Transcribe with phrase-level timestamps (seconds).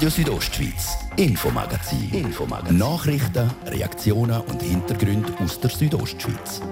[0.00, 2.08] Radio Südostschweiz, Infomagazin.
[2.10, 2.78] Infomagazin.
[2.78, 6.62] Nachrichten, Reaktionen und Hintergründe aus der Südostschweiz.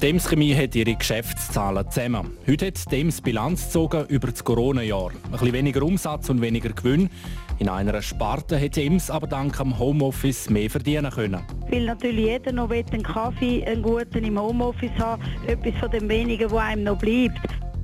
[0.00, 2.30] Dems Chemie hat ihre Geschäftszahlen zusammen.
[2.46, 5.10] Heute hat Dems Bilanz gezogen über das Corona-Jahr.
[5.10, 7.10] Ein bisschen weniger Umsatz und weniger Gewinn.
[7.58, 11.42] In einer Sparte hätte Dems aber dank am Homeoffice mehr verdienen können.
[11.68, 16.50] Weil natürlich jeder noch einen Kaffee, einen guten im Homeoffice haben, etwas von dem wenigen,
[16.50, 17.38] was einem noch bleibt.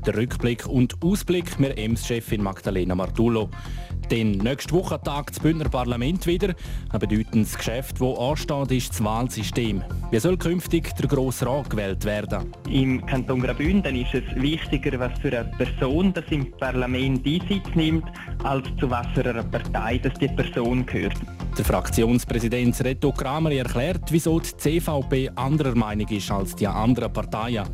[0.07, 3.51] Der Rückblick und Ausblick mit Ems-Chefin Magdalena Martullo.
[4.09, 6.55] Denn nächste Woche tagt das Bündner Parlament wieder.
[6.91, 9.83] Ein bedeutendes Geschäft, das ansteht, ist das Wahlsystem.
[10.13, 12.53] Wie soll künftig der Grosse Rat gewählt werden?
[12.71, 18.05] Im Kanton Graubünden ist es wichtiger, was für eine Person das im Parlament Einsitz nimmt,
[18.45, 21.17] als zu was für einer Partei das die Person gehört.
[21.59, 27.67] Der Fraktionspräsident Reto Kramer erklärt, wieso die CVP anderer Meinung ist als die anderen Parteien.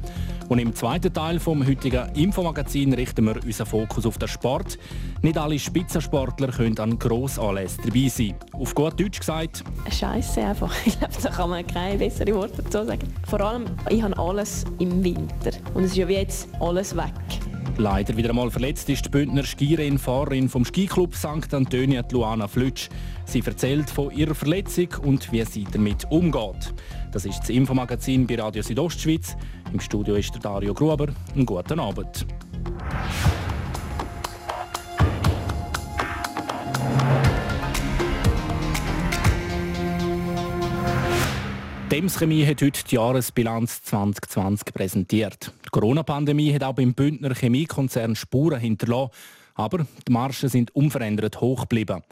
[0.53, 4.79] Und im zweiten Teil vom heutigen Infomagazin richten wir unseren Fokus auf den Sport.
[5.23, 8.35] Nicht alle Spitzensportler können an Grossanlässen dabei sein.
[8.53, 9.65] Auf gut Deutsch gesagt.
[9.91, 10.71] Scheiße einfach.
[10.85, 13.09] Ich glaube, da kann man keine besseren Worte dazu sagen.
[13.27, 15.53] Vor allem, ich habe alles im Winter.
[15.73, 17.15] Und es ist ja wie jetzt alles weg.
[17.79, 21.53] Leider wieder einmal verletzt ist die Bündner Skirennfahrerin vom Skiclub St.
[21.55, 22.89] Antonia, Luana Flütsch.
[23.25, 26.75] Sie erzählt von ihrer Verletzung und wie sie damit umgeht.
[27.13, 29.37] Das ist das Infomagazin bei Radio Südostschweiz.
[29.73, 31.09] Im Studio ist der Dario Gruber.
[31.35, 32.27] Einen guten Abend.
[41.93, 45.53] Dems Chemie hat heute die Jahresbilanz 2020 präsentiert.
[45.63, 49.11] Die Corona-Pandemie hat auch beim Bündner Chemiekonzern Spuren hinterlassen,
[49.55, 52.03] aber die Margen sind unverändert hoch geblieben.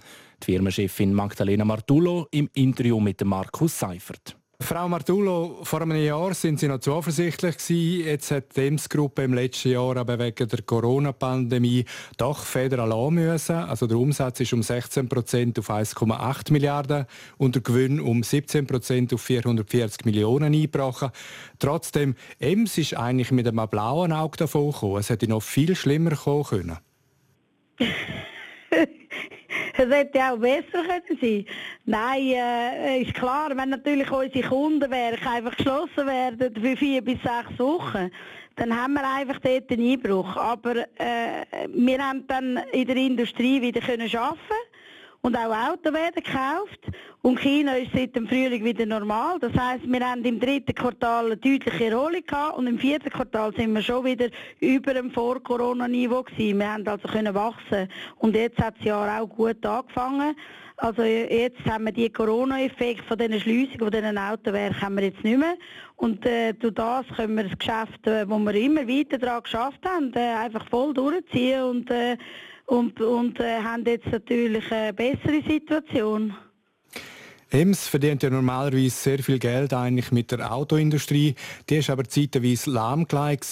[0.43, 4.37] Die Firmenchefin Magdalena Martullo im Interview mit Markus Seifert.
[4.63, 8.07] Frau Martullo, vor einem Jahr sind Sie noch zuversichtlich gewesen.
[8.07, 11.87] Jetzt hat die Ems-Gruppe im letzten Jahr aber wegen der Corona-Pandemie
[12.19, 13.57] doch Federn lassen müssen.
[13.57, 17.07] Also der Umsatz ist um 16 Prozent auf 1,8 Milliarden
[17.39, 21.11] und der Gewinn um 17 Prozent auf 440 Millionen eingebrochen.
[21.59, 24.99] Trotzdem, Ems ist eigentlich mit einem blauen Auge davon gekommen.
[24.99, 26.79] Es hätte noch viel schlimmer kommen können.
[29.77, 31.47] Es hätte auch besser können sein
[31.85, 37.59] Nein, äh, ist klar, wenn natürlich unsere Kundenwerke einfach geschlossen werden für vier bis sechs
[37.59, 38.11] Wochen,
[38.57, 40.37] dann haben wir einfach dort einen Einbruch.
[40.37, 44.70] Aber äh, wir haben dann in der Industrie wieder können arbeiten
[45.23, 46.81] und auch Autos werden gekauft.
[47.23, 49.39] Und China ist seit dem Frühling wieder normal.
[49.39, 53.55] Das heißt, wir haben im dritten Quartal eine deutliche Erholung gehabt und im vierten Quartal
[53.55, 54.29] sind wir schon wieder
[54.61, 56.59] über dem Vor-Corona-Niveau gewesen.
[56.59, 57.89] Wir haben also können wachsen.
[58.17, 60.35] Und jetzt hat das Jahr auch gut angefangen.
[60.79, 65.23] Also jetzt haben wir die Corona-Effekt von diesen Schliessungen, von diesen Autowerken haben wir jetzt
[65.23, 65.57] nicht mehr.
[65.97, 69.81] Und äh, durch das können wir das Geschäft, äh, wo wir immer weiter daran geschafft
[69.85, 72.17] haben, äh, einfach voll durchziehen und äh,
[72.71, 76.33] und, und äh, haben jetzt natürlich eine bessere Situation.
[77.53, 81.35] EMS verdient ja normalerweise sehr viel Geld eigentlich mit der Autoindustrie.
[81.69, 83.49] Die ist aber zeitweise lahmgelegt.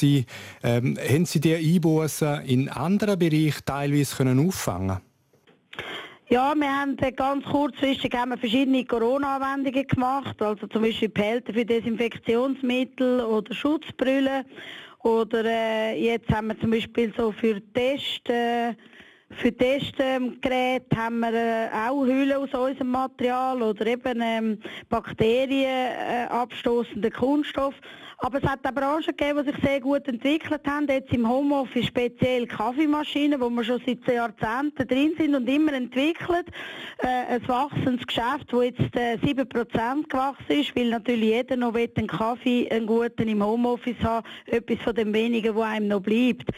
[0.63, 4.99] Ähm, haben Sie diese Einbußen in anderen Bereichen teilweise können auffangen
[6.31, 11.65] ja, wir haben ganz kurzfristig haben wir verschiedene Corona-Anwendungen gemacht, also zum Beispiel Pelter für
[11.65, 14.45] Desinfektionsmittel oder Schutzbrille
[15.05, 18.75] oder äh, jetzt haben wir zum Beispiel so für Tests äh,
[19.31, 24.59] für Testgeräte haben wir äh, auch Hüllen aus unserem Material oder eben ähm,
[24.89, 27.75] bakterienabstoßenden äh, Kunststoff.
[28.21, 30.89] Aber es hat auch Branchen gegeben, die sich sehr gut entwickelt haben.
[30.89, 36.47] Jetzt im Homeoffice speziell Kaffeemaschinen, wo wir schon seit Jahrzehnten drin sind und immer entwickelt.
[36.99, 42.09] Äh, ein wachsendes Geschäft, das jetzt äh, 7% gewachsen ist, weil natürlich jeder noch einen
[42.09, 46.51] Kaffee, einen guten im Homeoffice haben, etwas von dem wenigen, wo einem noch bleibt.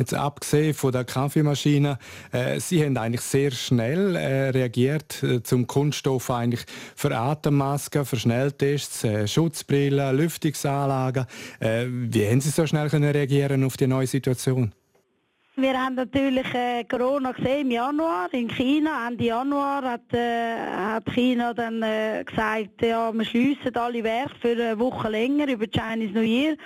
[0.00, 1.98] Jetzt abgesehen von der Kaffeemaschine,
[2.32, 6.64] äh, Sie haben eigentlich sehr schnell äh, reagiert äh, zum Kunststoff eigentlich
[6.96, 11.26] für Atemmasken, für Schnelltests, äh, Schutzbrillen, Lüftungsanlagen.
[11.58, 14.72] Äh, wie haben Sie so schnell können reagieren auf die neue Situation?
[15.56, 19.06] Wir haben natürlich äh, Corona gesehen im Januar in China.
[19.06, 24.52] Ende Januar hat, äh, hat China dann äh, gesagt, ja, wir schließen alle Werke für
[24.52, 26.56] eine Woche länger über Chinese New Year.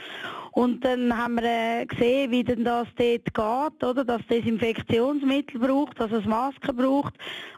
[0.55, 4.05] Und dann haben wir äh, gesehen, wie denn das dort geht, oder?
[4.05, 7.15] Dass es Desinfektionsmittel braucht, dass es Masken braucht.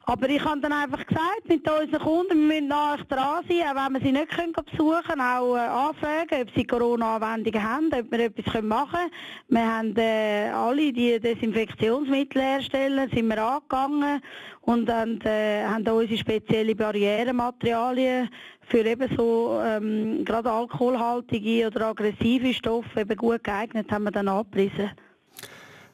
[0.06, 3.84] Aber ich habe dann einfach gesagt, mit unseren Kunden, wir müssen nahe dran sein, auch
[3.84, 8.10] wenn wir sie nicht können besuchen können, auch äh, anfragen, ob sie Corona-Anwendungen haben, ob
[8.10, 9.10] wir etwas machen können.
[9.48, 14.22] Wir haben äh, alle die Desinfektionsmittel herstellen, sind wir angegangen
[14.62, 18.30] und dann, äh, haben unsere spezielle Barrierematerialien
[18.68, 24.28] für eben so ähm, gerade alkoholhaltige oder aggressive Stoffe eben gut geeignet, haben wir dann
[24.28, 24.90] abgerissen.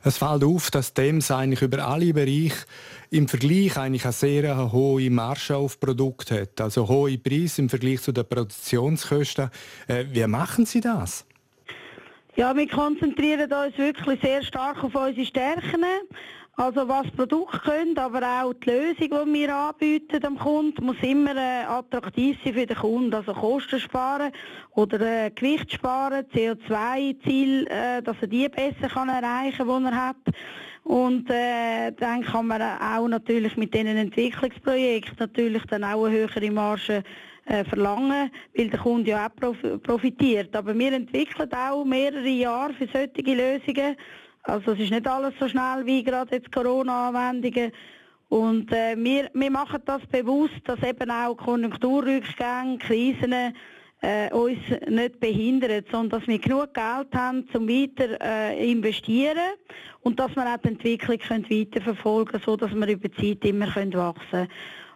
[0.04, 2.66] Es fällt auf, dass DEMS eigentlich über alle Bereiche
[3.10, 8.02] im Vergleich eigentlich eine sehr hohe Marge auf Produkt hat, also hohe Preise im Vergleich
[8.02, 9.50] zu den Produktionskosten.
[9.86, 11.24] Äh, wie machen Sie das?
[12.34, 15.84] Ja, wir konzentrieren uns wirklich sehr stark auf unsere Stärken.
[16.56, 21.34] Also was Produkte können, aber auch die Lösung, die wir anbieten am Kunden, muss immer
[21.34, 23.14] äh, attraktiv sein für den Kunden.
[23.14, 24.32] Also Kosten sparen
[24.72, 30.08] oder äh, Gewicht sparen, CO2-Ziel, äh, dass er die besser kann erreichen kann, die er
[30.08, 30.16] hat.
[30.84, 36.50] Und äh, dann kann man auch natürlich mit diesen Entwicklungsprojekten natürlich dann auch eine höhere
[36.50, 37.02] Marge
[37.46, 40.54] äh, verlangen, weil der Kunde ja auch profitiert.
[40.54, 43.96] Aber wir entwickeln auch mehrere Jahre für solche Lösungen.
[44.44, 47.72] Also es ist nicht alles so schnell wie gerade jetzt Corona-Anwendungen.
[48.28, 53.34] Und äh, wir, wir machen das bewusst, dass eben auch Konjunkturrückgänge, Krisen
[54.00, 54.58] äh, uns
[54.88, 59.38] nicht behindern, sondern dass wir genug Geld haben, um weiter äh, investieren
[60.00, 63.70] und dass wir auch die Entwicklung können weiterverfolgen können, sodass wir über die Zeit immer
[63.70, 64.48] können wachsen können.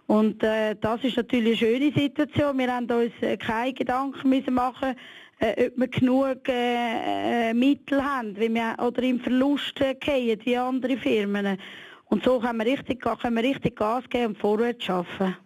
[0.07, 2.59] Und äh, das ist natürlich eine schöne Situation.
[2.59, 4.95] Wir haben uns äh, keine Gedanken müssen machen
[5.38, 10.41] äh, ob wir genug äh, äh Mittel haben wie wir, oder im Verlust äh, gehen,
[10.44, 11.59] wie andere Firmen.
[12.06, 15.37] Und so können wir richtig, können wir richtig Gas geben und vorwärts arbeiten.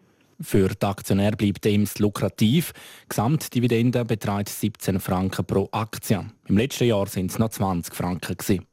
[0.42, 2.72] Für die Aktionär bleibt EMS lukrativ.
[2.72, 6.25] Die Gesamtdividende beträgt 17 Franken pro Aktie.
[6.48, 8.37] Im letzten Jahr sind es noch 20 Franken.
[8.37, 8.66] Gewesen.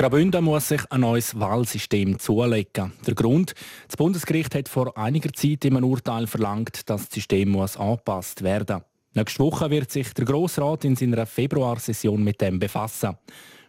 [0.00, 2.94] Graubünden muss sich ein neues Wahlsystem zulegen.
[3.06, 3.52] Der Grund,
[3.86, 8.42] das Bundesgericht hat vor einiger Zeit in einem Urteil verlangt, dass das System muss angepasst
[8.42, 8.80] werden.
[9.12, 13.18] Nächste Woche wird sich der Grossrat in seiner Februarsession mit dem befassen.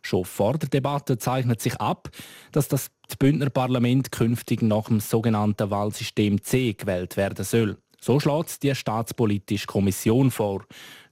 [0.02, 2.10] Schon vor der Debatte zeichnet sich ab,
[2.54, 2.88] dass das
[3.20, 7.78] Bündner Parlament künftig nach dem sogenannten Wahlsystem C gewählt werden soll.
[8.00, 10.64] So schlägt die Staatspolitische Kommission vor.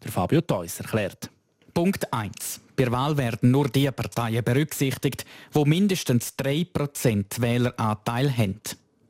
[0.02, 1.30] Der Fabio Theus erklärt.
[1.74, 2.62] Punkt 1.
[2.80, 8.62] Bei der Wahl werden nur die Parteien berücksichtigt, wo mindestens 3% Wähleranteil haben.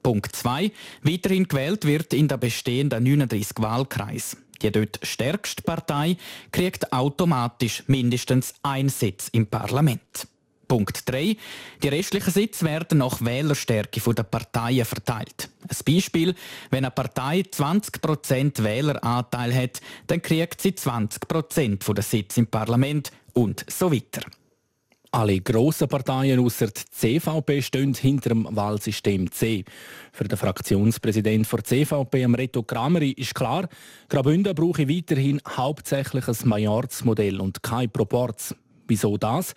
[0.02, 0.72] Punkt 2.
[1.04, 4.38] Weiterhin gewählt wird in der bestehenden 39 Wahlkreis.
[4.64, 6.18] Die dort stärkste Partei
[6.52, 10.28] kriegt automatisch mindestens einen Sitz im Parlament.
[10.68, 11.38] Punkt 3.
[11.84, 15.50] Die restlichen Sitze werden nach Wählerstärke der Parteien verteilt.
[15.68, 16.34] Ein Beispiel,
[16.72, 23.66] wenn eine Partei 20% Wähleranteil hat, dann kriegt sie 20% der Sitze im Parlament und
[23.70, 24.22] so weiter.
[25.12, 29.66] Alle grossen Parteien außer die CVP stehen hinter dem Wahlsystem C.
[30.12, 33.68] Für den Fraktionspräsidenten der CVP, Reto Krameri, ist klar,
[34.08, 38.54] Graubünden brauche weiterhin hauptsächlich ein Majorzmodell und kein Proporz.
[38.88, 39.56] Wieso das?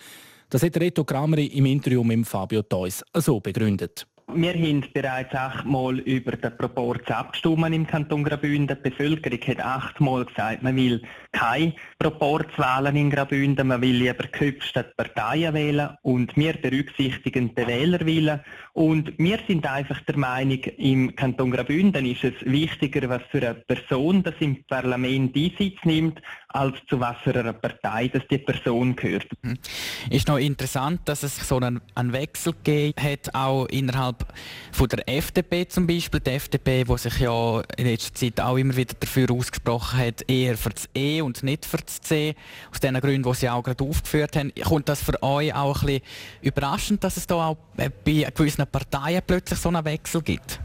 [0.48, 4.06] Das hat Reto Krameri im Interview mit Fabio Theus so begründet.
[4.34, 8.78] Wir haben bereits achtmal über den Proporz abgestimmt im Kanton Graubünden.
[8.82, 11.02] Die Bevölkerung hat achtmal gesagt, man will
[11.32, 17.66] keine Proporzwahlen in Graubünden, man will lieber Köpfe statt Parteien wählen und wir berücksichtigen den
[17.66, 18.40] Wählerwillen.
[18.72, 23.54] Und wir sind einfach der Meinung, im Kanton Graubünden ist es wichtiger, was für eine
[23.54, 26.22] Person das im Parlament Einsitz nimmt,
[26.54, 29.26] als zu was für einer Partei dass die Person gehört.
[29.42, 29.58] Mhm.
[30.10, 34.26] Ist noch interessant, dass es so einen, einen Wechsel gegeben hat, auch innerhalb
[34.72, 36.20] von der FDP zum Beispiel.
[36.20, 40.56] Die FDP, die sich ja in letzter Zeit auch immer wieder dafür ausgesprochen hat, eher
[40.56, 42.34] für das E und nicht für das C,
[42.70, 44.52] aus den Gründen, die Sie auch gerade aufgeführt haben.
[44.62, 46.02] Kommt das für euch auch ein bisschen
[46.42, 50.60] überraschend, dass es da auch bei gewissen Parteien plötzlich so einen Wechsel gibt?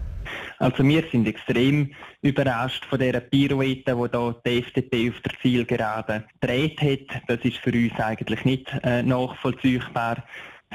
[0.60, 6.25] Also wir sind extrem überrascht von dieser Pirouette, die da die FDP auf der Zielgerade
[6.39, 7.22] gedreht hat.
[7.27, 10.24] Das ist für uns eigentlich nicht äh, nachvollziehbar.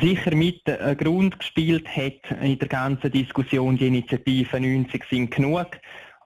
[0.00, 5.66] Sicher mit äh, Grund gespielt hat in der ganzen Diskussion die Initiative 90 sind genug,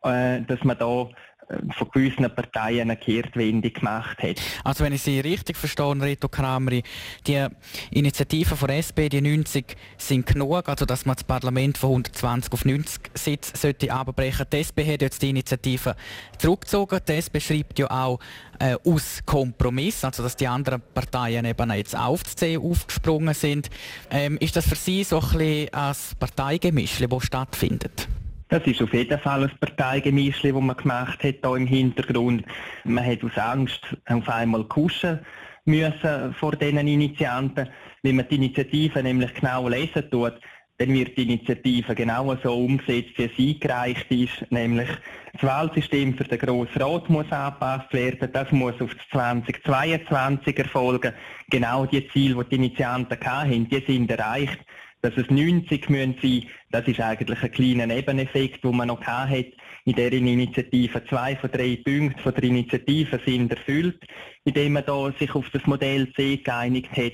[0.02, 1.08] äh, dass man da
[1.48, 4.40] von gewissen Parteien eine Kehrtwende gemacht hat.
[4.64, 6.82] Also wenn ich Sie richtig verstehe, Reto Krameri,
[7.26, 7.46] die
[7.90, 12.64] Initiativen von SP, die 90, sind genug, also dass man das Parlament von 120 auf
[12.64, 14.46] 90 Sitze sollte abbrechen.
[14.52, 15.94] Die SP hat jetzt die Initiative
[16.38, 17.00] zurückgezogen.
[17.08, 18.18] Die SP schreibt ja auch
[18.58, 23.70] äh, aus Kompromiss, also dass die anderen Parteien eben jetzt auf die C aufgesprungen sind.
[24.10, 28.08] Ähm, ist das für Sie so ein bisschen ein Parteigemisch, das stattfindet?
[28.48, 32.44] Das ist auf jeden Fall ein Parteigemisch, das man gemacht hat hier im Hintergrund.
[32.84, 35.18] Man hat aus Angst auf einmal kuschen
[35.64, 37.68] müssen vor diesen Initianten.
[38.02, 40.34] Wenn man die Initiative nämlich genau lesen tut,
[40.78, 44.88] dann wird die Initiative genau so umgesetzt, wie sie eingereicht ist, nämlich
[45.32, 51.14] das Wahlsystem für den Grossen Rat muss angepasst werden, das muss auf 2022 erfolgen.
[51.50, 54.58] Genau die Ziele, die die Initianten hatten, die sind erreicht.
[55.06, 59.46] Dass es 90 müssen sein, das ist eigentlich ein kleiner Nebeneffekt, den man noch hat.
[59.84, 64.04] In dieser Initiative zwei von drei Punkten von der Initiative sind erfüllt,
[64.42, 67.12] indem man da sich auf das Modell C geeinigt hat.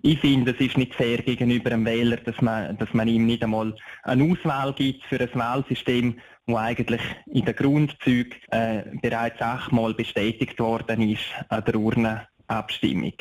[0.00, 3.44] Ich finde, es ist nicht fair gegenüber dem Wähler, dass man, dass man ihm nicht
[3.44, 9.92] einmal eine Auswahl gibt für ein Wahlsystem, wo eigentlich in den Grundzügen äh, bereits achtmal
[9.92, 12.26] bestätigt worden ist an der Urne.
[12.46, 13.14] Abstimmung.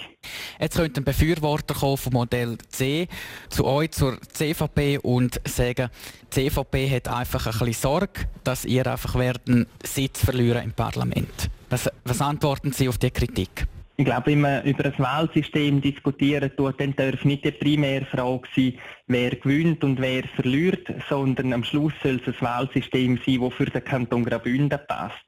[0.60, 3.08] Jetzt könnte ein Befürworter kommen vom Modell C
[3.50, 5.90] zu euch, zur CVP und sagen,
[6.34, 11.50] die CVP hat einfach ein bisschen Sorge, dass ihr einfach werden Sitz verlieren im Parlament.
[11.70, 13.68] Was, was antworten Sie auf diese Kritik?
[13.96, 18.74] Ich glaube, wenn man über ein Wahlsystem diskutieren tut, dann darf nicht die Primärfrage sein,
[19.06, 23.66] wer gewinnt und wer verliert, sondern am Schluss soll es ein Wahlsystem sein, das für
[23.66, 25.24] den Kanton Graubünden passt.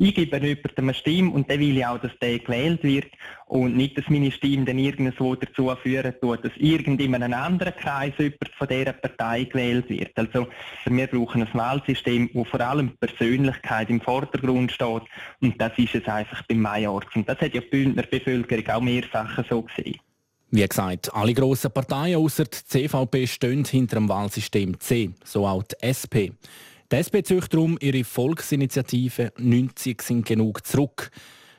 [0.00, 3.08] Ich gebe jemandem eine Stimme und dann will ich auch, dass der gewählt wird
[3.46, 7.74] und nicht, dass meine Stimme dann irgendwo dazu führen tut, dass irgend in einem anderen
[7.74, 10.16] Kreis jemand von dieser Partei gewählt wird.
[10.16, 10.46] Also
[10.84, 15.02] wir brauchen ein Wahlsystem, wo vor allem Persönlichkeit im Vordergrund steht
[15.40, 17.08] und das ist es einfach beim Majorz.
[17.16, 19.98] Und das hat ja die Bündner Bevölkerung auch mehrfach so gesehen.
[20.52, 25.64] Wie gesagt, alle grossen Parteien außer die CVP stehen hinter dem Wahlsystem C, so auch
[25.64, 26.30] die SP.
[26.90, 31.10] Die SP zieht darum ihre Volksinitiative 90 sind genug zurück.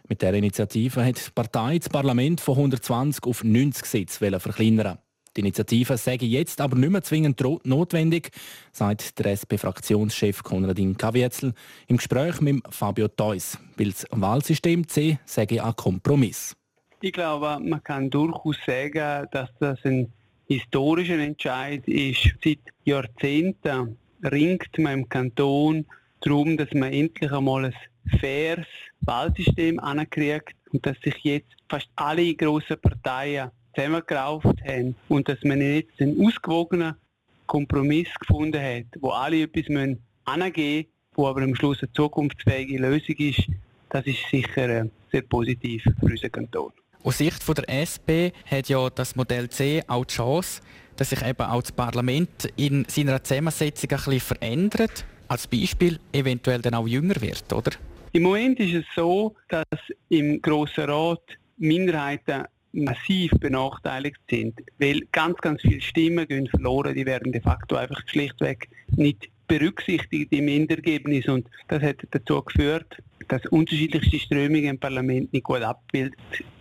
[0.07, 4.97] Mit der Initiative hat die Partei das Parlament von 120 auf 90 Sitze verkleinern.
[5.37, 8.31] Die Initiative sage jetzt aber nicht mehr zwingend notwendig,
[8.71, 11.53] sagt der SP-Fraktionschef Konradin Kavietzel
[11.85, 16.55] im Gespräch mit Fabio Theus, weil das Wahlsystem C sage ein Kompromiss.
[17.01, 20.11] Ich glaube, man kann durchaus sagen, dass das ein
[20.47, 22.33] historischer Entscheid ist.
[22.43, 25.85] Seit Jahrzehnten ringt man im Kanton
[26.21, 27.75] darum, dass man endlich einmal ein
[28.19, 28.67] faires
[29.01, 35.61] Wahlsystem ankriegt und dass sich jetzt fast alle grossen Parteien zusammengerauft haben und dass man
[35.61, 36.95] jetzt einen ausgewogenen
[37.45, 39.65] Kompromiss gefunden hat, wo alle etwas
[40.25, 40.85] angeben müssen,
[41.15, 43.43] wo aber am Schluss eine zukunftsfähige Lösung ist,
[43.89, 46.71] das ist sicher äh, sehr positiv für unseren Kanton.
[47.03, 50.61] Aus Sicht von der SP hat ja das Modell C auch die Chance,
[50.99, 55.05] dass sich eben auch das Parlament in seiner Zusammensetzung ein bisschen verändert.
[55.29, 57.71] Als Beispiel eventuell dann auch jünger wird, oder?
[58.11, 59.63] Im Moment ist es so, dass
[60.09, 61.21] im Grossen Rat
[61.57, 67.75] Minderheiten massiv benachteiligt sind, weil ganz, ganz viele Stimmen gehen verloren, die werden de facto
[67.77, 72.97] einfach schlichtweg nicht berücksichtigt im Endergebnis und das hat dazu geführt,
[73.29, 76.19] dass unterschiedlichste Strömungen im Parlament nicht gut abgebildet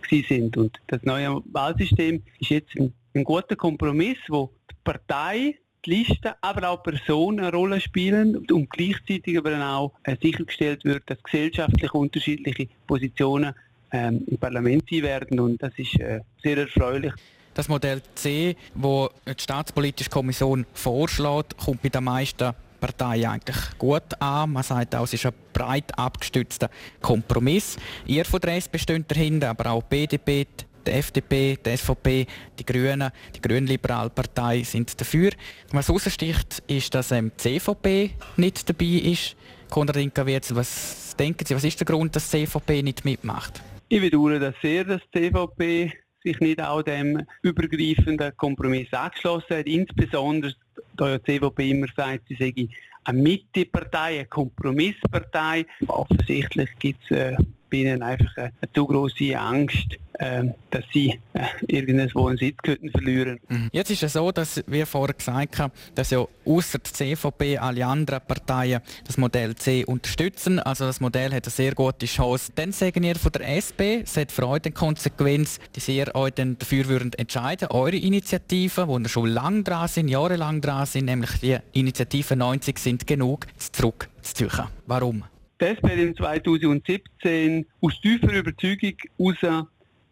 [0.09, 5.89] sind und das neue Wahlsystem ist jetzt ein ein guter Kompromiss, wo die Partei, die
[5.89, 11.21] Liste, aber auch Personen eine Rolle spielen und gleichzeitig aber auch äh, sichergestellt wird, dass
[11.23, 13.53] gesellschaftlich unterschiedliche Positionen
[13.91, 17.13] ähm, im Parlament sein werden und das ist äh, sehr erfreulich.
[17.53, 24.19] Das Modell C, wo die Staatspolitische Kommission vorschlägt, kommt bei den meisten Parteien eigentlich gut
[24.19, 24.51] an.
[24.51, 26.69] Man sagt auch, es ist ein breit abgestützter
[27.01, 27.77] Kompromiss.
[28.05, 33.11] Ihr von der SP steht dahinter, aber auch BDP, die FDP, die SVP, die Grünen,
[33.35, 35.31] die Grünliberale Partei sind dafür.
[35.71, 39.35] Was heraussticht, ist, dass ähm, die CVP nicht dabei ist.
[39.69, 43.61] Konradin Kavietzel, was denken Sie, was ist der Grund, dass die CVP nicht mitmacht?
[43.89, 45.91] Ich bedauere das sehr, dass die CVP
[46.23, 49.67] sich nicht auch dem übergreifenden Kompromiss angeschlossen hat.
[49.67, 50.53] Insbesondere,
[50.97, 52.67] da die CVP immer sagt, sie sei
[53.05, 55.65] eine Mittepartei, eine Kompromisspartei.
[55.87, 57.37] Offensichtlich gibt es äh,
[57.69, 62.91] bei ihnen einfach eine, zu große Angst, ähm, dass sie äh, irgendwo einen Sitz könnten
[62.91, 63.39] verlieren.
[63.47, 63.69] Mhm.
[63.71, 67.85] Jetzt ist es so, dass wir vorher gesagt haben, dass ja außer der CVP alle
[67.85, 70.59] anderen Parteien das Modell C unterstützen.
[70.59, 72.51] Also das Modell hat eine sehr gute Chance.
[72.53, 76.57] Dann sagen ihr von der SP, es hat für euch Konsequenz, dass ihr euch dann
[76.59, 81.57] dafür würden entscheiden, eure Initiativen, ihr schon lange dran sind, jahrelang dran sind, nämlich die
[81.71, 84.67] Initiative 90 sind genug, zurückzuziehen.
[84.85, 85.23] Warum?
[85.59, 89.67] Das hat in 2017 aus tiefer Überzeugung heraus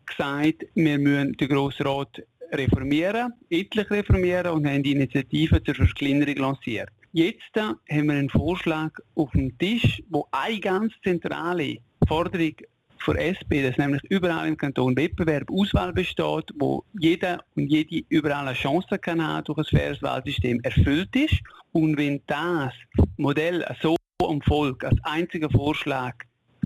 [0.05, 6.35] gesagt, wir müssen den Grossen Rat reformieren, etlich reformieren und haben die Initiative zur Verkleinerung
[6.35, 6.89] lanciert.
[7.13, 12.55] Jetzt haben wir einen Vorschlag auf dem Tisch, wo eine ganz zentrale Forderung
[12.97, 18.49] für SP, dass nämlich überall im Kanton Wettbewerb Auswahl besteht, wo jeder und jede überall
[18.49, 21.39] eine Chance kann haben durch ein faires Wahlsystem erfüllt ist.
[21.71, 22.73] Und wenn das
[23.15, 23.95] Modell so
[24.27, 26.13] am Volk als einziger Vorschlag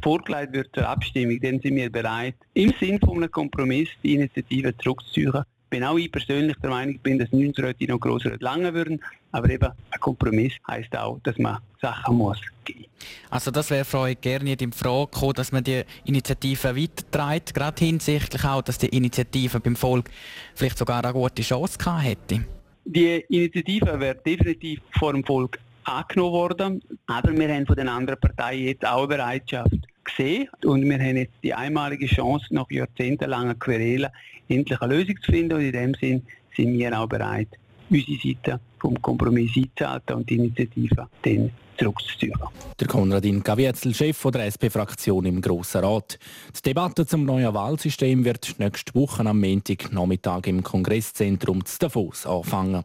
[0.01, 4.75] vorgelegt wird zur Abstimmung, dann sind wir bereit, im Sinn von einem Kompromiss die Initiative
[4.77, 5.43] zurückzuziehen.
[5.69, 8.99] Bin auch ich persönlich der Meinung bin, dass 19 Räte noch grosser lange würden,
[9.31, 12.85] aber eben ein Kompromiss heisst auch, dass man Sachen muss geben.
[13.29, 17.85] Also das wäre euch gerne nicht in Frage gekommen, dass man die Initiative weitertreibt, gerade
[17.85, 20.09] hinsichtlich auch, dass die Initiative beim Volk
[20.55, 22.43] vielleicht sogar eine gute Chance gehabt hätte?
[22.83, 28.19] Die Initiative wird definitiv vor dem Volk angenommen worden, aber wir haben von den anderen
[28.19, 33.55] Parteien jetzt auch eine Bereitschaft gesehen und wir haben jetzt die einmalige Chance, nach jahrzehntelanger
[33.55, 34.09] Querelen
[34.47, 36.23] endlich eine Lösung zu finden und in dem Sinn
[36.55, 37.49] sind wir auch bereit,
[37.89, 42.33] unsere Seite vom Kompromiss einzuhalten und die Initiative dann zurückzuziehen.
[42.79, 46.19] Der Konradin Gavietzel, Chef der SP-Fraktion im Grossen Rat.
[46.57, 52.83] Die Debatte zum neuen Wahlsystem wird nächste Woche am Montagnachmittag im Kongresszentrum zu Davos anfangen.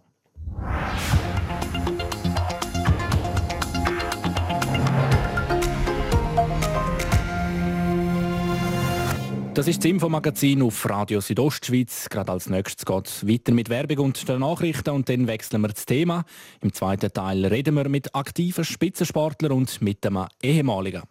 [9.56, 12.10] Das ist das Infomagazin auf Radio Südostschweiz.
[12.10, 15.68] Gerade als nächstes geht es weiter mit Werbung und den Nachrichten und dann wechseln wir
[15.68, 16.26] das Thema.
[16.60, 21.04] Im zweiten Teil reden wir mit aktiven Spitzensportlern und mit einem ehemaligen.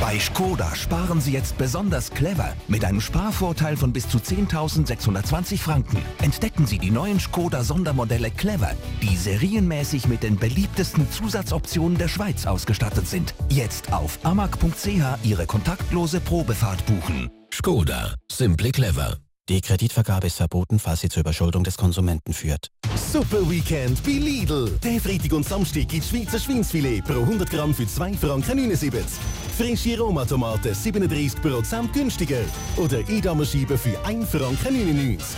[0.00, 2.54] Bei Skoda sparen Sie jetzt besonders clever.
[2.68, 8.72] Mit einem Sparvorteil von bis zu 10.620 Franken entdecken Sie die neuen Skoda Sondermodelle Clever,
[9.02, 13.34] die serienmäßig mit den beliebtesten Zusatzoptionen der Schweiz ausgestattet sind.
[13.50, 14.88] Jetzt auf amag.ch
[15.22, 17.28] Ihre kontaktlose Probefahrt buchen.
[17.52, 18.14] Skoda.
[18.32, 19.18] Simply clever.
[19.50, 22.68] Die Kreditvergabe ist verboten, falls sie zur Überschuldung des Konsumenten führt.
[23.12, 24.78] Super Weekend bei Lidl.
[24.82, 29.18] Der Freitag und Samstag gibt Schweizer Schweinsfilet pro 100 Gramm für 2 Franken 79.
[29.60, 32.40] Frische Roma-Tomaten 37% günstiger.
[32.78, 35.36] Oder Edamer-Scheiben für 1 Franken 99.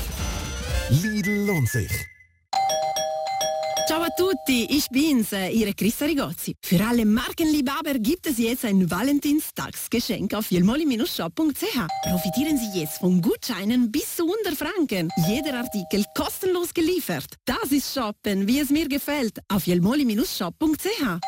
[0.91, 1.91] Lidl lohnt sich.
[3.88, 6.55] Ciao a tutti, ich bin's, äh, Ihre Christa Rigozzi.
[6.64, 11.88] Für alle Markenliebhaber gibt es jetzt ein Valentinstagsgeschenk auf jelmoli-shop.ch.
[12.05, 15.11] Profitieren Sie jetzt von Gutscheinen bis zu 100 Franken.
[15.29, 17.26] Jeder Artikel kostenlos geliefert.
[17.45, 21.19] Das ist Shoppen, wie es mir gefällt, auf jelmoli-shop.ch.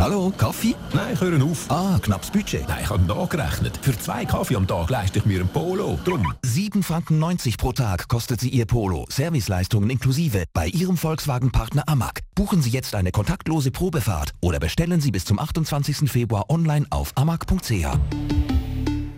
[0.00, 0.74] Hallo, Kaffee?
[0.94, 1.70] Nein, ich höre auf.
[1.70, 2.66] Ah, knappes Budget.
[2.66, 3.78] Nein, ich habe nachgerechnet.
[3.82, 5.98] Für zwei Kaffee am Tag leiste ich mir ein Polo.
[6.06, 6.32] Drum.
[6.42, 9.04] 7,90 Franken pro Tag kostet sie Ihr Polo.
[9.10, 12.20] Serviceleistungen inklusive bei Ihrem Volkswagen-Partner Amag.
[12.34, 16.10] Buchen Sie jetzt eine kontaktlose Probefahrt oder bestellen Sie bis zum 28.
[16.10, 17.84] Februar online auf amag.ch.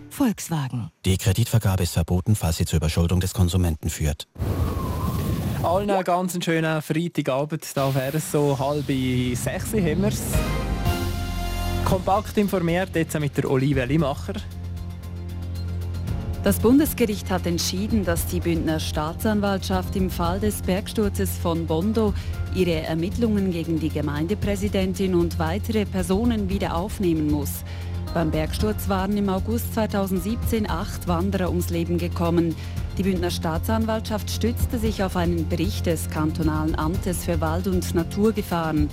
[0.09, 0.91] Volkswagen.
[1.05, 4.27] Die Kreditvergabe ist verboten, falls sie zur Überschuldung des Konsumenten führt.
[5.63, 7.65] Allen einen ganz schönen Freitagabend.
[7.73, 10.21] Da wäre es so halb sechs haben wir's.
[11.85, 14.33] Kompakt informiert jetzt mit der Olivia Limacher.
[16.43, 22.13] Das Bundesgericht hat entschieden, dass die Bündner Staatsanwaltschaft im Fall des Bergsturzes von Bondo
[22.53, 27.63] ihre Ermittlungen gegen die Gemeindepräsidentin und weitere Personen wieder aufnehmen muss.
[28.13, 32.55] Beim Bergsturz waren im August 2017 acht Wanderer ums Leben gekommen.
[32.97, 38.89] Die Bündner Staatsanwaltschaft stützte sich auf einen Bericht des kantonalen Amtes für Wald- und Naturgefahren.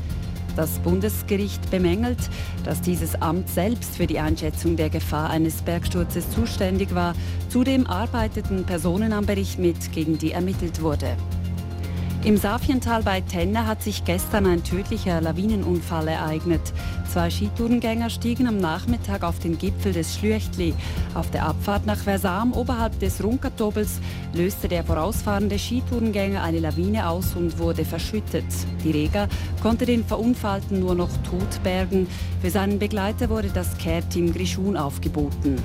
[0.57, 2.19] Das Bundesgericht bemängelt,
[2.65, 7.15] dass dieses Amt selbst für die Einschätzung der Gefahr eines Bergsturzes zuständig war.
[7.49, 11.17] Zudem arbeiteten Personen am Bericht mit, gegen die ermittelt wurde.
[12.23, 16.61] Im Safiental bei Tenne hat sich gestern ein tödlicher Lawinenunfall ereignet.
[17.11, 20.75] Zwei Skitourengänger stiegen am Nachmittag auf den Gipfel des Schlüchtli.
[21.15, 24.01] Auf der Abfahrt nach Versam oberhalb des Runkertobels
[24.35, 28.45] löste der vorausfahrende Skitourengänger eine Lawine aus und wurde verschüttet.
[28.85, 29.27] Die Rega
[29.63, 32.07] konnte den Verunfallten nur noch tot bergen.
[32.43, 35.57] Für seinen Begleiter wurde das Care-Team Grischun aufgeboten.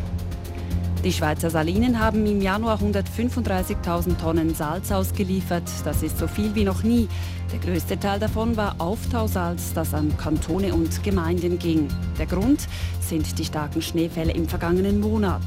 [1.06, 5.62] Die Schweizer Salinen haben im Januar 135.000 Tonnen Salz ausgeliefert.
[5.84, 7.08] Das ist so viel wie noch nie.
[7.52, 11.90] Der größte Teil davon war Auftausalz, das an Kantone und Gemeinden ging.
[12.18, 12.68] Der Grund
[13.02, 15.44] sind die starken Schneefälle im vergangenen Monat.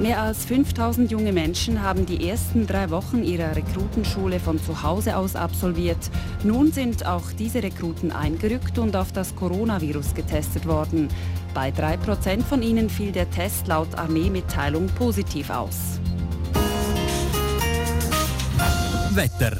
[0.00, 5.16] Mehr als 5000 junge Menschen haben die ersten drei Wochen ihrer Rekrutenschule von zu Hause
[5.16, 6.10] aus absolviert.
[6.42, 11.06] Nun sind auch diese Rekruten eingerückt und auf das Coronavirus getestet worden.
[11.54, 16.00] Bei 3% von ihnen fiel der Test laut Armeemitteilung positiv aus.
[19.12, 19.56] Wetter.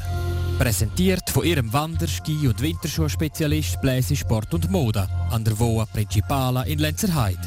[0.59, 6.63] Präsentiert von ihrem Wander-, Ski- und Winterschuhspezialist Bläse Sport und Mode an der Voa Principala
[6.63, 7.39] in Lenzerheide.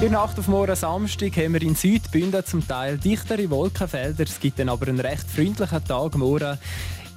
[0.00, 4.24] In der Nacht auf morgen Samstag haben wir in Südbünden zum Teil dichtere Wolkenfelder.
[4.24, 6.58] Es gibt dann aber einen recht freundlichen Tag morgen.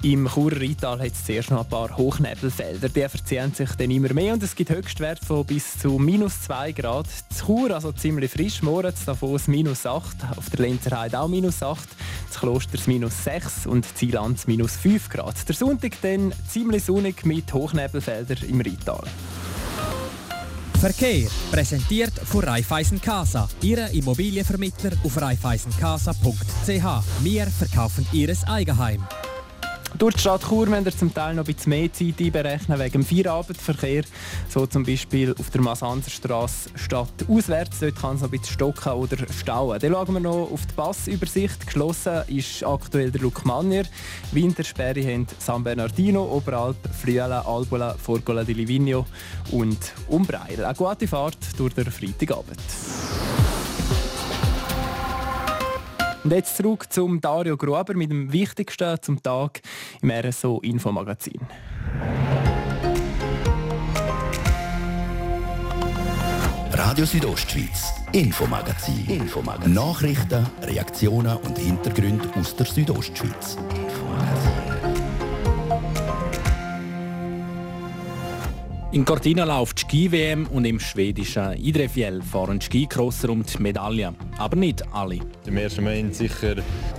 [0.02, 2.88] Im Churer Rheintal hat es zuerst noch ein paar Hochnebelfelder.
[2.88, 6.72] Die verziehen sich dann immer mehr und es gibt Höchstwerte von bis zu minus 2
[6.72, 7.06] Grad.
[7.28, 11.62] Zu Chur, also ziemlich frisch, morgen Davos minus 8, auf der Lenzer Heide auch minus
[11.62, 11.86] 8,
[12.28, 15.46] das Klosters minus 6 und Zielands minus 5 Grad.
[15.46, 19.04] Der Sonntag dann ziemlich sonnig mit Hochnebelfeldern im Rheintal.
[20.80, 27.22] Verkehr präsentiert von Raiffeisen Casa, Ihre Immobilienvermittler auf raiffeisencasa.ch.
[27.22, 29.06] Wir verkaufen Ihres Eigenheim.
[30.00, 32.92] Durch die Stadt Chur müssen wir zum Teil noch ein bisschen mehr Zeit einberechnen wegen
[32.92, 34.02] dem Feierabendverkehr.
[34.48, 37.80] So zum Beispiel auf der Masanzerstraße statt auswärts.
[37.80, 39.78] Dort kann es noch ein bisschen stocken oder stauen.
[39.78, 41.66] Dann schauen wir noch auf die Passübersicht.
[41.66, 43.84] Geschlossen ist aktuell der Lukmanier.
[44.32, 49.04] Wintersperre haben San Bernardino, Oberalp, Friula, Albula, Forgola di Livigno
[49.50, 50.64] und Umbreil.
[50.64, 52.58] Eine gute Fahrt durch den Freitagabend.
[56.22, 59.62] Und jetzt zurück zum Dario Gruber mit dem Wichtigsten zum Tag
[60.02, 61.40] im RSO Infomagazin.
[66.72, 69.06] Radio Südostschweiz, Infomagazin.
[69.08, 69.72] Infomagazin.
[69.72, 73.56] Nachrichten, Reaktionen und Hintergründe aus der Südostschweiz.
[78.92, 84.16] In Cortina läuft Ski-WM und im schwedischen Idrefjell fahren Skicrosser um die Medaillen.
[84.36, 85.20] Aber nicht alle.
[85.46, 86.56] Im ersten Moment sicher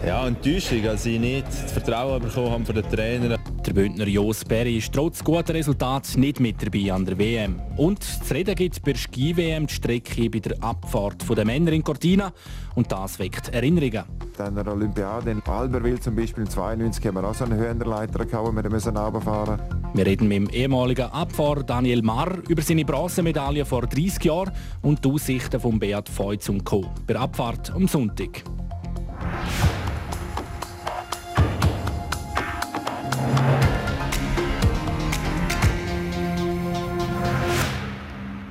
[0.08, 3.38] ja, Enttäuschung, als sie nicht das Vertrauen bekommen haben von den Trainern.
[3.66, 7.62] Der Bündner Jos Berry ist trotz guter Resultat nicht mit dabei an der WM.
[7.78, 11.84] Und zu reden gibt bei der Ski-WM die Strecke bei der Abfahrt der Männer in
[11.84, 12.34] Cortina.
[12.74, 14.04] Und das weckt Erinnerungen.
[14.40, 18.56] An der Olympiade in Alberville zum Beispiel 92 haben wir auch so einen Höhenleiter gehabt,
[18.56, 19.62] wir müssen runterfahren
[19.94, 25.06] Wir reden mit dem ehemaligen Abfahrer Daniel Marr über seine Bronzemedaille vor 30 Jahren und
[25.06, 26.82] die Aussichten von Beat Feutz und Co.
[27.06, 28.44] bei der Abfahrt am Sonntag.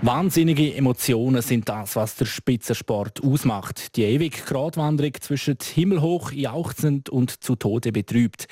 [0.03, 3.97] Wahnsinnige Emotionen sind das, was der Spitzensport ausmacht.
[3.97, 8.47] Die ewige Gratwanderung zwischen himmelhoch jauchzend und zu Tode betrübt.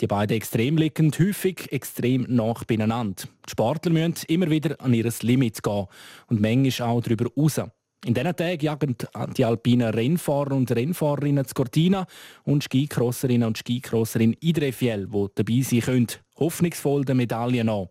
[0.00, 3.24] Die beiden Extrem liegen häufig extrem nach beieinander.
[3.46, 5.86] Die Sportler müssen immer wieder an ihr Limit gehen
[6.28, 7.60] und manchmal auch darüber raus.
[8.06, 8.96] In diesen Tagen jagen
[9.36, 12.06] die alpinen Rennfahrer und Rennfahrerinnen zu Cortina
[12.44, 16.06] und Skicrosserinnen und Skicrosser in Idrefjell, die dabei sein können,
[16.38, 17.88] hoffnungsvoll die Medaillen an.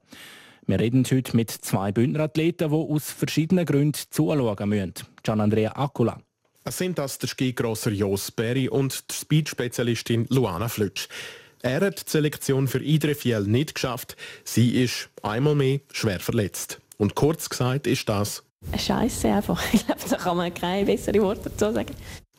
[0.65, 4.93] Wir reden heute mit zwei Bündner Athleten, die aus verschiedenen Gründen zuschauen müssen.
[5.21, 6.19] Gian Andrea Akula.
[6.63, 11.09] Es sind das der Skigrosser Jos Berry und die Speed-Spezialistin Luana Flutsch.
[11.61, 14.15] Er hat die Selektion für Idrefjell nicht geschafft.
[14.45, 16.79] Sie ist einmal mehr schwer verletzt.
[16.97, 18.43] Und kurz gesagt ist das
[18.77, 19.61] Scheiße einfach.
[19.73, 21.93] Ich glaube, da kann man keine besseren Worte dazu sagen.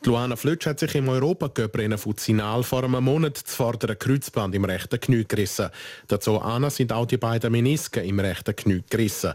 [0.05, 4.99] Luana Flötsch hat sich im Europacup-Rennen Fuzinal vor einem Monat das vordere Kreuzband im rechten
[4.99, 5.69] Knie gerissen.
[6.07, 9.33] Dazu Anna sind auch die beiden Menisken im rechten Knie gerissen.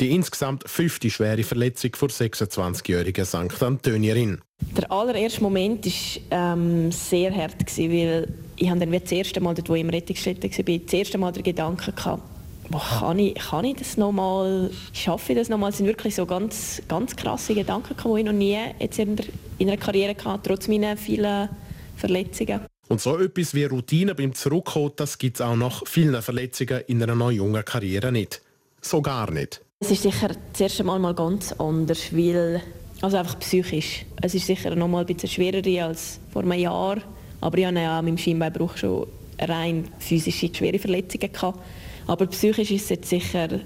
[0.00, 3.62] Die insgesamt fünfte schwere Verletzung für 26-jährige St.
[3.62, 4.40] Antonierin.
[4.76, 9.68] Der allererste Moment war ähm, sehr hart, weil ich dann wie das erste Mal, dort,
[9.68, 12.22] wo ich im Rettungsstätte war, das erste Mal den Gedanken gehabt,
[12.70, 15.70] boah, kann, ich, kann ich das nochmal, schaffe ich das nochmal?
[15.70, 19.26] Es sind wirklich so ganz, ganz krasse Gedanken, die ich noch nie jetzt in, der,
[19.62, 21.48] in einer Karriere hatte, trotz meiner vielen
[21.96, 22.62] Verletzungen.
[22.88, 27.02] Und so etwas wie Routine beim Zurückkommen, das gibt es auch nach vielen Verletzungen in
[27.02, 28.42] einer noch jungen Karriere nicht.
[28.80, 29.62] So gar nicht.
[29.80, 32.60] Es ist sicher das erste Mal mal ganz anders, weil
[33.00, 34.04] also einfach psychisch.
[34.20, 36.98] Es ist sicher noch mal ein bisschen schwerer als vor einem Jahr,
[37.40, 39.06] aber ich hatte ja mit dem Schienbeinbruch schon
[39.40, 41.58] rein physische schwere Verletzungen gehabt.
[42.06, 43.60] Aber psychisch ist es jetzt sicher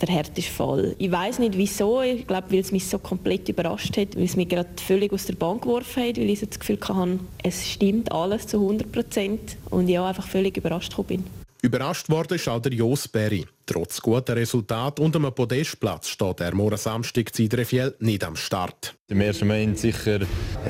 [0.00, 0.94] der härteste Fall.
[0.98, 4.36] Ich weiß nicht wieso, ich glaube, weil es mich so komplett überrascht hat, weil es
[4.36, 7.66] mich gerade völlig aus der Bahn geworfen hat, weil ich so das Gefühl hatte, es
[7.66, 11.24] stimmt alles zu 100 Prozent und ich auch einfach völlig überrascht bin.
[11.66, 13.44] Überrascht worden ist auch der Jos Berry.
[13.66, 18.94] Trotz guter Resultat und einem Podestplatz steht er morgen Samstag zu Idrefjell nicht am Start.
[19.08, 20.20] Im ersten Moment sicher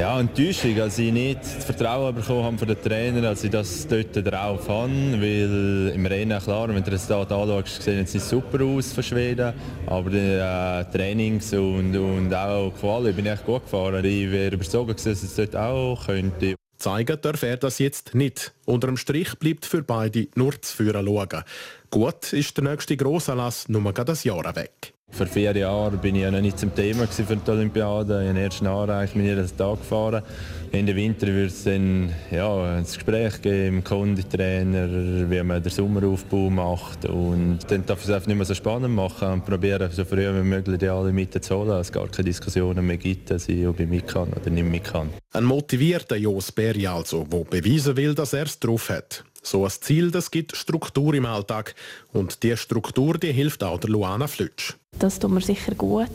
[0.01, 3.87] ja, Enttäuschung, als ich nicht das Vertrauen bekommen habe von den Trainern, als ich das
[3.87, 8.65] dort drauf habe, weil im Rennen, klar, wenn du das Resultat anschaust, sehen nicht super
[8.65, 9.53] aus von Schweden,
[9.85, 14.03] aber die äh, Trainings und, und auch Quali bin ich echt gut gefahren.
[14.03, 16.55] Ich wäre überzeugt, dass es dort auch könnte.
[16.79, 18.53] Zeigen darf er das jetzt nicht.
[18.65, 21.45] Unter dem Strich bleibt für beide nur zu führen schauen.
[21.91, 24.93] Gut ist der nächste Grossanlass nur ein Jahr weg.
[25.11, 28.23] Vor vier Jahren bin ich ja noch nicht zum Thema für die Olympiade.
[28.23, 30.23] Ich habe erst bin jeden Tag gefahren.
[30.73, 34.89] In den Winter wird es dann ja, ein Gespräch geben mit dem Konditrainer,
[35.31, 37.05] wie man den Sommeraufbau macht.
[37.07, 40.43] Und dann darf es einfach nicht mehr so spannend machen und probieren, so früh wie
[40.43, 43.89] möglich die alle mitzuholen, dass es gar keine Diskussionen mehr gibt, dass ich ob ich
[43.89, 45.11] mit kann oder nicht mit kann.
[45.33, 49.25] Ein motivierter Jos Berry also, der beweisen will, dass er es drauf hat.
[49.43, 51.75] So ein Ziel, das gibt Struktur im Alltag.
[52.13, 54.75] Und diese Struktur die hilft auch der Luana Flutsch.
[54.99, 56.09] Das tut mir sicher gut.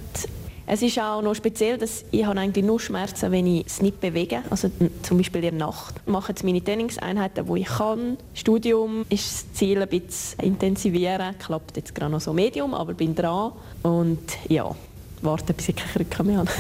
[0.68, 4.00] Es ist auch noch speziell, dass ich habe eigentlich nur Schmerzen, wenn ich es nicht
[4.00, 4.44] bewege.
[4.50, 4.72] Also
[5.02, 5.96] zum Beispiel in der Nacht.
[6.06, 8.18] Ich mache jetzt meine Trainingseinheiten, wo ich kann.
[8.34, 11.38] Studium ist das Ziel, ein bisschen intensivieren.
[11.40, 13.54] Klappt jetzt gerade noch so Medium, aber bin dran.
[13.82, 14.74] Und ja,
[15.22, 16.52] warte, bis ich keine Rücken mehr habe.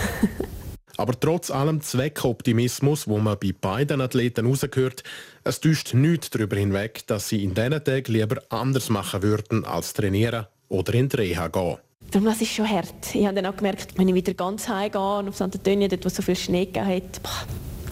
[0.97, 5.03] Aber trotz allem Zweckoptimismus, wo man bei beiden Athleten rausgehört,
[5.43, 9.93] es täuscht nichts darüber hinweg, dass sie in diesen Tagen lieber anders machen würden als
[9.93, 11.77] trainieren oder in die Reha gehen.
[12.09, 13.13] Darum, das ist schon hart.
[13.13, 15.43] Ich habe dann auch gemerkt, wenn ich wieder ganz heim gehe und auf St.
[15.43, 17.45] Antonio, dort wo es so viel Schnee gegeben hat, boah,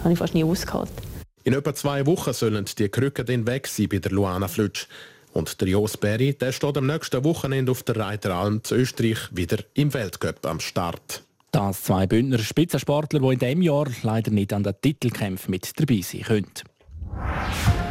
[0.04, 0.94] habe ich fast nie ausgehalten.
[1.44, 4.86] In etwa zwei Wochen sollen die Krücken dann weg sein bei der Luana Flutsch.
[5.32, 9.58] Und der Jos Berry der steht am nächsten Wochenende auf der Reiteralm zu Österreich wieder
[9.74, 11.22] im Weltcup am Start.
[11.52, 16.00] Das zwei Bündner Spitzensportler, die in diesem Jahr leider nicht an den Titelkämpfen mit dabei
[16.02, 17.89] sein können.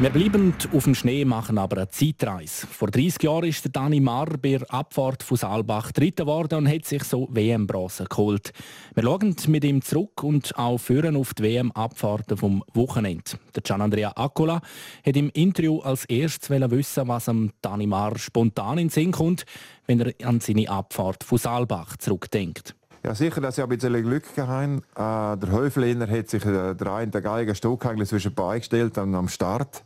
[0.00, 2.66] Wir bleiben auf dem Schnee, machen aber eine Zeitreise.
[2.66, 6.68] Vor 30 Jahren ist der Dani Marr bei der Abfahrt von Saalbach Dritter geworden und
[6.72, 8.54] hat sich so WM-Bronze geholt.
[8.94, 13.32] Wir schauen mit ihm zurück und auch führen auf die WM-Abfahrten vom Wochenende.
[13.54, 14.62] Der Gianandrea Accola
[15.04, 19.44] hat im Interview als erstes wissen, was am Dani Marr spontan in den Sinn kommt,
[19.84, 22.74] wenn er an seine Abfahrt von Saalbach zurückdenkt.
[23.04, 26.92] Ja, sicher, dass ich ein bisschen Glück gehabt äh, Der Häufliner hat sich äh, der
[26.92, 29.84] eine Geigen Stock zwischen beigestellt am Start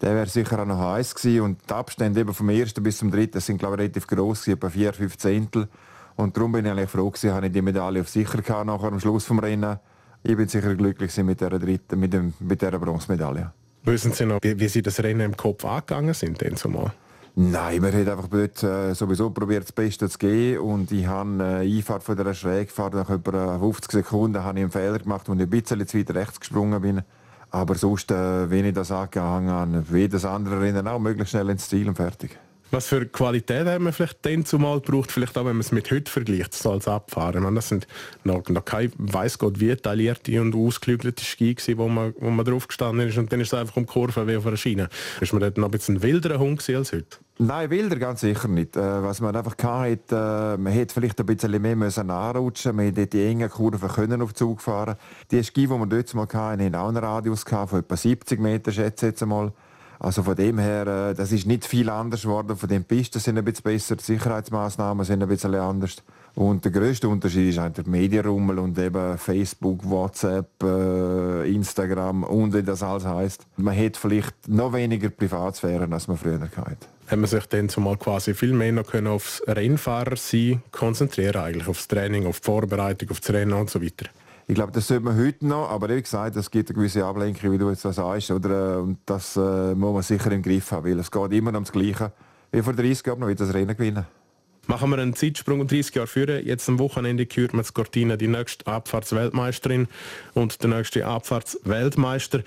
[0.00, 1.40] der wäre sicher auch noch heiß gewesen.
[1.42, 4.70] Und die Abstände eben vom ersten bis zum dritten sind glaube ich relativ groß, etwa
[4.70, 5.68] vier, fünf Zehntel.
[6.16, 8.88] Und darum bin ich eigentlich froh gewesen, habe ich die Medaille auf sicher gehabt nachher
[8.88, 9.78] am Schluss vom Rennen.
[10.22, 13.52] Ich bin sicher glücklich mit der dritten, mit, dem, mit der Bronzemedaille.
[13.84, 16.92] Wissen Sie noch, wie, wie Sie das Rennen im Kopf angegangen sind denn zumal?
[17.40, 20.58] Nein, man hat einfach dort äh, sowieso probiert, das Beste zu geben.
[20.58, 24.72] Und ich habe äh, Einfahrt von der Schrägfahrt nach etwa 50 Sekunden habe ich einen
[24.72, 27.02] Fehler gemacht, und ich ein bisschen zu weit rechts gesprungen bin.
[27.50, 31.48] Aber sonst, äh, wenn ich das angehangen habe, wie das andere Rennen auch, möglichst schnell
[31.50, 32.38] ins Ziel und fertig.
[32.70, 35.90] Was für Qualität haben wir vielleicht dann zumal gebraucht, vielleicht auch wenn man es mit
[35.90, 37.42] heute vergleicht, so als Abfahren?
[37.42, 37.86] meine, das sind
[38.24, 42.44] noch, noch keine, weiß Gott wie, detaillierte und ausgeklügelte Ski gewesen, wo man, wo man
[42.44, 44.90] drauf gestanden ist und dann ist es einfach um Kurve wie auf einer Schiene.
[45.22, 47.16] Ist man dort noch ein bisschen wilderer Hund als heute?
[47.40, 48.76] Nein, wilder ganz sicher nicht.
[48.76, 52.86] Äh, was man einfach hatte, äh, man hätte vielleicht ein bisschen mehr müssen anrutschen man
[52.86, 54.96] hätte die engen Kurven können auf Zug fahren
[55.30, 58.72] Die Ski, die wir dort mal hatten, hatten auch einen Radius von etwa 70 Meter,
[58.72, 59.52] schätze ich jetzt mal.
[60.00, 62.56] Also von dem her, äh, das ist nicht viel anders geworden.
[62.56, 66.02] Von den Pisten sind ein bisschen besser, die Sicherheitsmaßnahmen sind ein bisschen anders.
[66.34, 70.62] Und der größte Unterschied ist eigentlich der Medienrummel und eben Facebook, WhatsApp,
[71.44, 73.46] Instagram und wie das alles heißt.
[73.56, 76.97] Man hat vielleicht noch weniger Privatsphäre, als man früher hatte.
[77.08, 81.66] Hat man sich dann zumal quasi viel mehr noch können aufs Rennfahrer sein konzentrieren, eigentlich
[81.66, 84.10] aufs Training, auf die Vorbereitung, auf das Rennen und so weiter.
[84.46, 87.52] Ich glaube, das sollte man heute noch, aber wie gesagt, es gibt eine gewisse Ablenkung,
[87.52, 88.82] wie du jetzt das sagst, oder?
[88.82, 91.72] Und das äh, muss man sicher im Griff haben, weil es geht immer um das
[91.72, 92.12] Gleiche.
[92.52, 94.06] Wie vor 30 Jahren noch wieder das Rennen gewinnen.
[94.66, 96.46] Machen wir einen Zeitsprung und 30 Jahre führen.
[96.46, 99.88] Jetzt am Wochenende kürt man Cortina die nächste Abfahrtsweltmeisterin
[100.34, 102.42] und der nächste Abfahrtsweltmeister.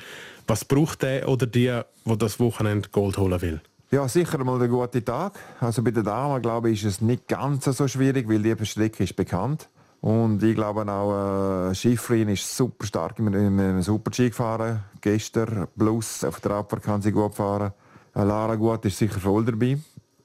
[0.46, 3.62] Was braucht der oder die, wo das Wochenende Gold holen will?
[3.94, 5.34] Ja, sicher mal ein guter Tag.
[5.60, 9.04] Also bei den Damen, glaube ich, ist es nicht ganz so schwierig, weil die Strecke
[9.04, 9.68] ist bekannt.
[10.00, 14.86] Und ich glaube auch, äh, Schifrin ist super stark in einem Super-G gefahren.
[15.02, 17.74] Gestern plus auf der Abfahrt kann sie gut fahren.
[18.16, 19.78] Äh, Lara Gut ist sicher voll dabei.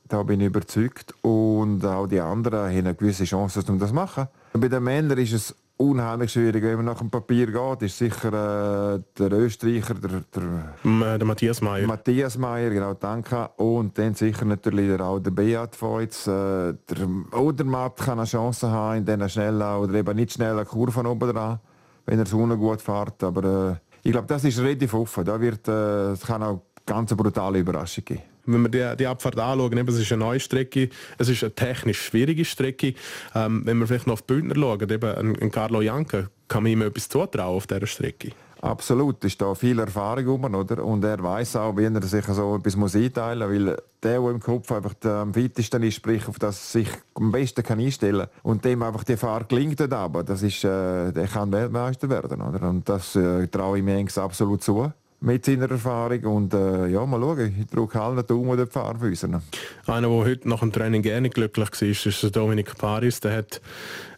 [0.07, 1.13] Da bin ich überzeugt.
[1.23, 4.29] Und auch die anderen haben eine gewisse Chance, um das zu machen.
[4.53, 6.63] Bei den Männern ist es unheimlich schwierig.
[6.63, 8.29] Wenn man nach dem Papier geht, ist sicher
[8.97, 10.43] äh, der Österreicher, der, der,
[10.85, 11.87] äh, der Matthias Meyer.
[11.87, 13.51] Matthias Meyer, genau, danke.
[13.57, 16.27] Und dann sicher natürlich auch der Beat jetzt.
[16.27, 21.07] Äh, der Odermatt kann eine Chance haben, in diesen schnellen oder eben nicht schnellen Kurven
[21.07, 21.61] oben dran,
[22.07, 23.23] wenn er so gut fährt.
[23.23, 25.25] Aber äh, ich glaube, das ist relativ offen.
[25.25, 29.07] Da wird, äh, es kann auch ganz eine brutale Überraschung geben wenn wir die, die
[29.07, 32.95] Abfahrt anschauen, eben, es ist eine neue Strecke, es ist eine technisch schwierige Strecke.
[33.35, 36.73] Ähm, wenn wir vielleicht noch auf die Bündner schauen, eben ein, Carlo Janke, kann man
[36.73, 38.33] ihm etwas zutrauen auf dieser Strecke?
[38.61, 40.83] Absolut, ist da viel Erfahrung um, oder?
[40.83, 44.31] Und er weiß auch, wie er sich so etwas muss einteilen muss, weil der, der
[44.31, 48.65] im Kopf einfach am weitesten ist, sprich, auf das sich am besten kann einstellen und
[48.65, 52.69] dem einfach die Fahrt gelingt aber, das ist, äh, der kann Weltmeister werden, oder?
[52.69, 56.25] Und das äh, traue ich mir absolut zu mit seiner Erfahrung.
[56.25, 57.57] Und äh, ja, mal schauen.
[57.61, 59.43] Ich drücke allen Daumen den Fahrfüßen.
[59.87, 63.21] Einer, der heute nach dem Training gerne glücklich war, ist Dominik Paris.
[63.21, 63.61] Der hat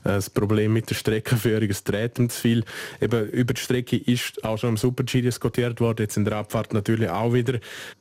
[0.05, 2.65] äh, das Problem mit der Streckenführung, es dreht ihm zu viel.
[3.01, 6.73] Eben, über die Strecke ist auch schon im Super-G diskutiert worden, jetzt in der Abfahrt
[6.73, 7.59] natürlich auch wieder.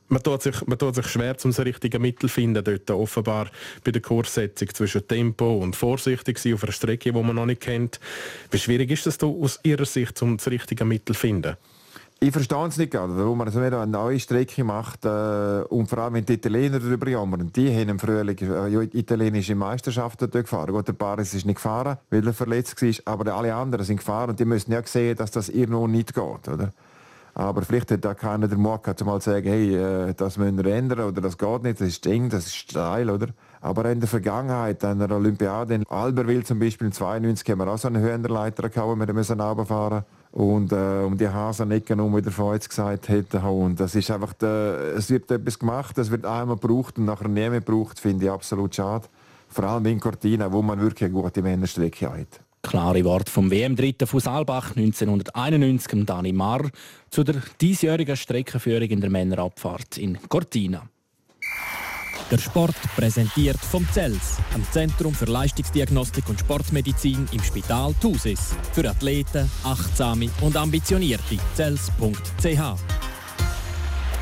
[0.08, 2.90] Man tut sich, man tut sich schwer, um das richtige Mittel zu finden dort.
[2.90, 3.50] Offenbar
[3.84, 7.60] bei der Kurssetzung zwischen Tempo und vorsichtig sein auf einer Strecke, die man noch nicht
[7.60, 8.00] kennt.
[8.50, 11.56] Wie schwierig ist es aus Ihrer Sicht, um das richtige Mittel zu finden?
[12.20, 15.98] Ich verstehe es nicht gerade, warum man so eine neue Strecke macht äh, und vor
[15.98, 17.52] allem wenn die Italiener darüber jammern.
[17.54, 20.72] Die haben im Frühling äh, italienische Meisterschaften gefahren.
[20.72, 24.30] Gut, der Paris ist nicht gefahren, weil er verletzt war, aber alle anderen sind gefahren
[24.30, 26.48] und die müssen ja sehen, dass das irgendwo nicht geht.
[26.48, 26.72] Oder?
[27.34, 30.56] Aber vielleicht hat da keiner den Mut gehabt, mal zu sagen, hey, äh, das müssen
[30.56, 33.28] wir ändern oder das geht nicht, das ist eng, das ist steil, oder?
[33.60, 37.68] Aber in der Vergangenheit, an der Olympiade in Albertville zum Beispiel, in 92 haben wir
[37.68, 42.22] auch so einen Höhenleiter gehabt, wo wir runterfahren und äh, um die Hasenecken um, wie
[42.22, 43.34] der Freud gesagt hat.
[43.44, 47.28] Und das ist einfach, der, es wird etwas gemacht, es wird einmal gebraucht und nachher
[47.28, 49.06] nie mehr gebraucht, finde ich absolut schade.
[49.48, 52.40] Vor allem in Cortina, wo man wirklich eine gute Männerstrecke hat.
[52.62, 56.68] Klare Worte vom WM-Dritten Fußalbach 1991, Dani Marr,
[57.08, 60.82] zu der diesjährigen Streckenführung in der Männerabfahrt in Cortina.
[62.30, 68.54] Der Sport präsentiert vom CELS, am Zentrum für Leistungsdiagnostik und Sportmedizin im Spital Thusis.
[68.74, 71.38] Für Athleten, Achtsame und Ambitionierte.
[71.56, 72.76] CELS.ch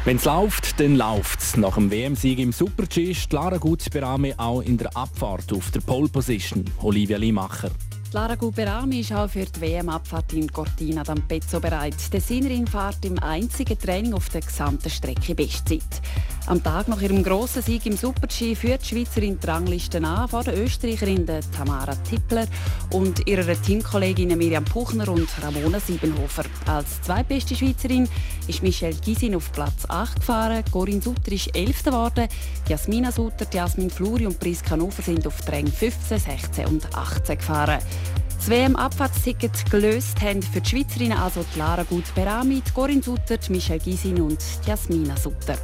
[0.04, 1.56] wenn es läuft, dann läuft es.
[1.56, 6.08] Nach dem WM-Sieg im Super-G ist Lara Gutberame auch in der Abfahrt auf der Pole
[6.08, 6.64] Position.
[6.80, 7.72] Olivia Limacher.
[8.12, 11.96] Lara Guberami ist auch für die WM-Abfahrt in Cortina d'Ampezzo bereit.
[12.12, 15.82] Der Sinnerin fährt im einzigen Training auf der gesamten Strecke Bestzeit.
[16.48, 20.44] Am Tag nach ihrem grossen Sieg im Super-G führt die Schweizerin die Rangliste an vor
[20.44, 22.46] der Österreicherin Tamara Tippler
[22.92, 26.44] und ihrer Teamkollegin Miriam Puchner und Ramona Siebenhofer.
[26.66, 28.08] Als zweitbeste Schweizerin
[28.46, 31.82] ist Michelle Gisin auf Platz 8 gefahren, Corinne Sutter ist 11.
[31.82, 32.28] geworden,
[32.68, 37.80] Jasmina Sutter, Jasmin Fluri und Priska Nufer sind auf Rängen 15, 16 und 18 gefahren.
[38.38, 44.38] Das WM-Abfahrtsticket gelöst haben für die Schweizerinnen also Lara Gut-Berami, Corinne Sutter, Michelle Gisin und
[44.64, 45.58] Jasmina Sutter.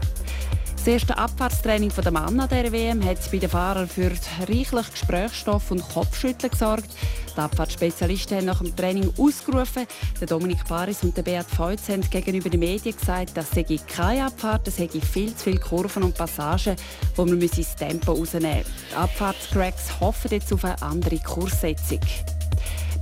[0.84, 4.10] Das erste Abfahrtstraining der Mann an der WM hat bei den Fahrern für
[4.48, 6.90] reichlich Gesprächsstoff und Kopfschütteln gesorgt.
[7.36, 9.86] Die Abfahrtsspezialisten haben nach dem Training ausgerufen.
[10.20, 14.26] Der Dominik Paris und der Beat Feutz haben gegenüber den Medien gesagt, dass es keine
[14.26, 16.74] Abfahrt, es hätte viel zu viele Kurven und Passagen,
[17.14, 18.70] wo man das Tempo rausnehmen müsse.
[18.90, 22.00] Die Abfahrtscracks hoffen jetzt auf eine andere Kurssetzung.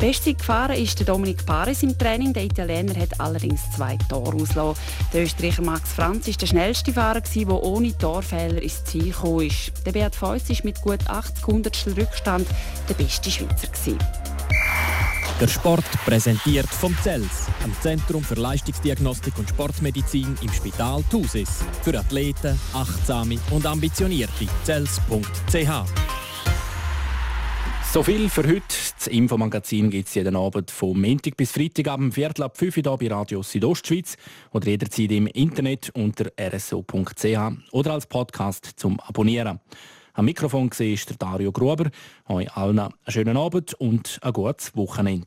[0.01, 2.33] Bestzeit gefahren ist der Dominik Paris im Training.
[2.33, 4.81] Der Italiener hat allerdings zwei Tore ausgelassen.
[5.13, 9.73] Der Österreicher Max Franz ist der schnellste Fahrer, der ohne Torfehler ins Ziel gekommen ist.
[9.85, 12.49] Der Beat Feuss ist mit gut 80 Hundertstel Rückstand
[12.89, 13.69] der beste Schweizer.
[15.39, 21.61] Der Sport präsentiert vom CELS, am Zentrum für Leistungsdiagnostik und Sportmedizin im Spital Thusis.
[21.83, 24.47] Für Athleten, Achtsame und Ambitionierte.
[24.65, 26.20] CELS.ch
[27.93, 28.63] so viel für heute.
[28.99, 32.97] Das Infomagazin gibt es jeden Abend vom Montag bis Freitag ab Viertel ab 5 Uhr
[32.97, 34.17] bei Radio Südostschweiz
[34.53, 37.39] oder jederzeit im Internet unter rso.ch
[37.73, 39.59] oder als Podcast zum Abonnieren.
[40.13, 41.91] Am Mikrofon war der Dario Gruber.
[42.29, 45.27] Euch allen einen schönen Abend und ein gutes Wochenende.